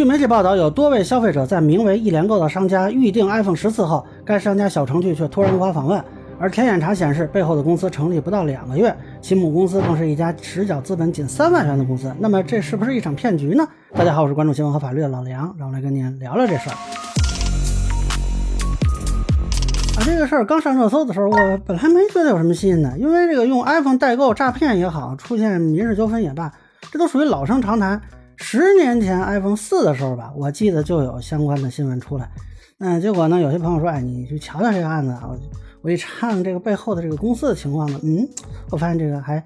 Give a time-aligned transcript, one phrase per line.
[0.00, 6.02] 据媒体报道，有多位消费者在名为“一联购”的商家预订 iPhone 十四后，该商家小程序却突然无法访问。
[6.38, 12.10] 而天眼查显示，背后的公司成立不到两个月，其母公司更是一家实缴资本仅三万元的公司。
[12.18, 13.68] 那么，这是不是一场骗局呢？
[13.92, 16.76] 大家好，我是关注新闻和法律的老梁，让我来跟您聊聊这事儿。
[19.96, 26.50] 啊，这个事儿刚上热搜的时候，我本来没觉得有什么新的，因为这个用 iPhone 代购诈骗也好，出现民事纠纷也罢，
[26.90, 28.00] 这都属于老生常谈。
[28.42, 32.28] 十年前 iPhone 四的时候吧，我记得就有相关的新闻出来。
[32.78, 35.28] 那，结果呢，有些朋友说，哎，你去瞧瞧这个案子啊。
[35.28, 35.38] 我
[35.82, 38.26] 我一查这个背后的这个公司的情况呢，嗯，
[38.70, 39.40] 我发现这个还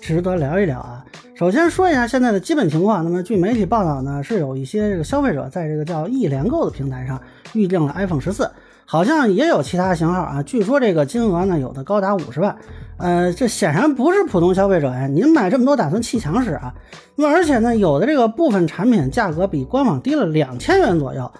[0.00, 1.02] 值得聊一聊啊。
[1.34, 3.02] 首先说一下现在的基本情况。
[3.02, 7.18] 那么据媒体报道呢，是有一些这个消费者在这个叫易联购的平台上
[7.54, 8.50] 预定了 iPhone 十四。
[8.90, 12.56] 好像也有其他型号啊，据说这个金额呢有的高达五十万，
[12.96, 15.06] 呃，这显然不是普通消费者呀。
[15.06, 16.74] 您买这么多打算砌墙使啊？
[17.14, 21.30] 那么而且呢，有的这个部分产品价格比官网低了两千元左右。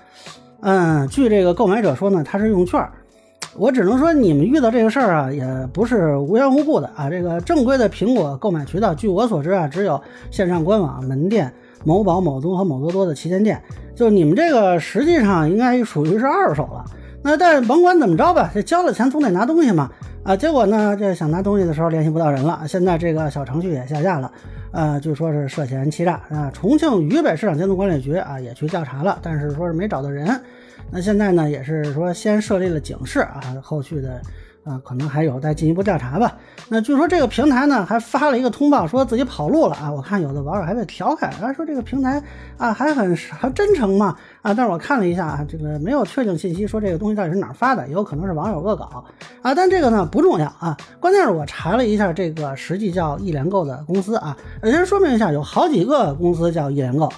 [0.60, 2.88] 嗯，据这个购买者说呢，他是用券。
[3.56, 7.10] 我只能说你们遇到这个事儿啊，也不是无缘无故的啊。
[7.10, 11.52] 这个正规的苹果购买渠道，据我所知啊，只有线上官网、门店、
[11.84, 13.60] 某宝、某东和某多多的旗舰店。
[13.96, 16.84] 就你们这个实际上应该属于是二手了。
[17.23, 19.90] 那但是甭管怎么着吧，这交了钱总得拿东西嘛，
[20.24, 24.32] 啊，结果呢，这想拿东西的时候联系不到人了，现在这个小程序也下架了，
[24.73, 26.51] 呃，据说是涉嫌欺诈啊。
[26.52, 30.29] 重庆渝北市场监督管理局啊也去调查了，但是说是没找到人。
[30.90, 34.21] 那现在呢，也是说先设立了警示啊，后续的。
[34.64, 36.36] 啊，可能还有待进一步调查吧。
[36.68, 39.90] 那据说这个平台呢，还发了一个通报，说自己跑路了啊。
[39.90, 42.22] 我看有的网友还在调侃，啊，说这个平台
[42.58, 44.52] 啊还很还真诚嘛啊。
[44.52, 49.04] 但是我看了一下啊，这个没有确定信息，说这个东西到底是哪儿发的，也有可能是网友恶搞
[49.42, 49.54] 啊。
[49.54, 57.10] 但这个呢不重要啊，关键是我查了一下这个实际叫易联购的公司啊，先说明一下，有好几个公司叫易联购。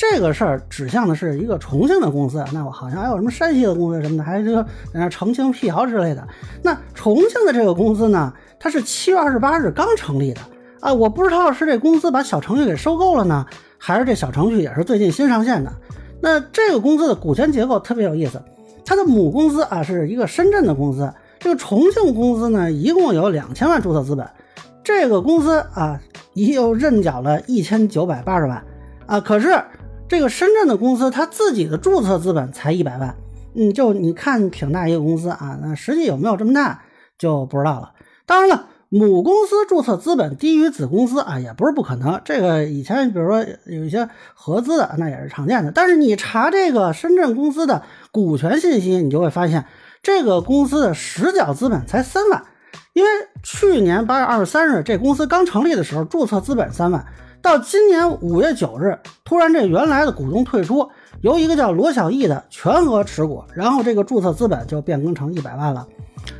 [0.00, 6.26] 这个事儿指向的是一个重庆的公司，那我好像还有什么山西的公司什么的，还就在那澄清辟谣之类的。
[6.62, 10.40] 那重庆的这个公司呢，它是七月二十八日刚成立的
[10.80, 13.44] 啊，我不知道是这公司把小程序给收购了呢，
[13.76, 15.70] 还是这小程序也是最近新上线的。
[16.22, 18.40] 那这个公司的股权结构特别有意思，
[18.86, 24.26] 它的母公司啊是一个深圳的公司，这个重庆公司呢一共有两千万注册资本，
[24.82, 26.00] 这个公司啊
[26.32, 28.64] 又认缴了一千九百八十万
[29.04, 29.62] 啊，可是。
[30.10, 33.14] 这个深圳的公司，它自己的注册资本才一百万，
[33.54, 36.82] 嗯，就你看挺大一个公司啊，那实际有没有这么大
[37.16, 37.92] 就不知道了。
[38.26, 42.20] 当然了，母公司注册资本低于子公司啊，也不是不可能。
[42.24, 45.70] 这个以前比如说有一些合资的，那也是常见的。
[45.70, 49.66] 但是你查这个深圳公司的股权信息，你就会发现
[50.02, 52.42] 这个公司的实缴资本才三万，
[52.94, 53.10] 因为
[53.44, 57.06] 去年八月二十三日这公司刚成立的时候，注册资本三万。
[57.42, 60.86] 到今年五月九日，突然这原来的股东退出，
[61.22, 65.86] 由一个叫罗小艺的全额持股，然后这个注册资本就变更成一百万了。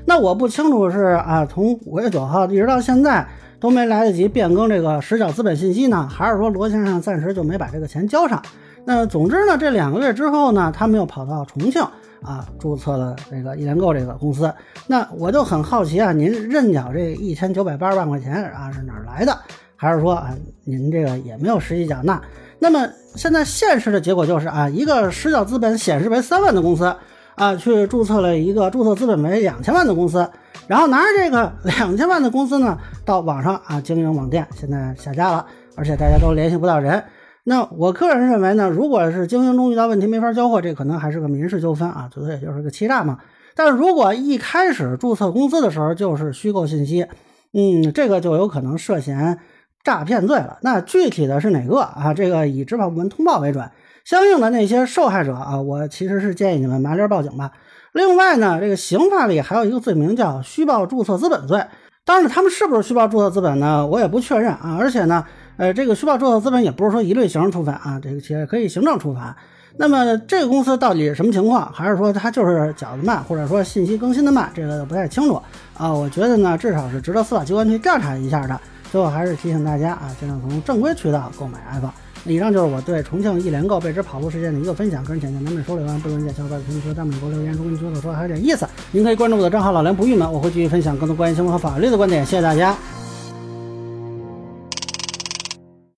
[0.05, 3.27] 那我不清楚是啊，从五月九号一直到现在
[3.59, 8.43] 都没来得及变更这个实缴资本信息呢，还是说罗先生暂时就没把这个钱交上？
[8.85, 11.83] 那总之呢，这两个月之后呢，他们又跑到重庆
[12.23, 14.53] 啊，注册了这个易联购这个公司。
[14.87, 19.39] 那我就很好奇啊，您认缴这一千九百八十万块钱啊，是哪来的？
[19.81, 22.21] 还是说啊，您这个也没有实际缴纳？
[22.59, 26.95] 那么现在现实的结果就是啊，一个实缴资本显示为三万的公司
[27.35, 30.31] 啊，去注册了一个注册资本为两千万的公司，
[30.67, 32.77] 然后拿着这个 两千万的公司呢，
[33.07, 35.47] 到网上啊经营网店，现在下架了，
[35.77, 37.03] 而且大家都联系不到人。
[37.45, 43.17] 那我个人认为呢，如果是经营中遇到问题没法交货，这可能还是个民事纠纷啊，最多也就是个欺诈嘛。
[43.57, 47.07] 但是如果一开始注册公司的时候就是虚构信息，
[47.55, 49.39] 嗯，这个就有可能涉嫌。
[49.83, 52.13] 诈骗罪了，那具体的是哪个啊？
[52.15, 53.71] 这个以执法部门通报为准。
[54.05, 57.53] 相应的那些受害者啊，我其实是建议你们麻溜报警吧。
[57.93, 61.65] 另外呢，这个刑法里还有一个罪名叫虚报注册资本罪。
[62.05, 63.87] 当然了，他们是不是虚报注册资本呢？
[63.87, 64.77] 我也不确认啊。
[64.81, 65.25] 而且呢，
[65.59, 69.37] 呃，这个虚报注册资本也不是说一律刑事处罚啊，这个企业可以行政处罚。
[69.77, 71.71] 那么这个公司到底是什么情况？
[71.73, 74.51] 还是说他就是缴的慢，或者说信息更新的慢？
[74.55, 75.41] 这个不太清楚
[75.77, 75.93] 啊。
[75.93, 78.59] 我觉得呢，至少是值得司法机关去调查一下的。
[78.91, 81.93] 最后还是提醒大家啊，尽量从正规渠道购买 iPhone。
[82.25, 92.27] 以上就是我对重庆一连购被指跑路事件的一个分享，个人浅见难免说了完，不论在小伙伴评论区、弹幕里留言，如果你觉得我说还有点意思，您可以关注我的账号老梁不郁闷，我会继续分享更多关于新闻和法律的观点。
[92.27, 92.77] 谢谢大家。